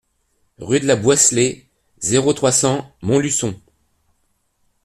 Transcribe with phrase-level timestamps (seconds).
[0.57, 1.69] Rue de la Boisselée,
[1.99, 3.53] zéro trois, cent Montluçon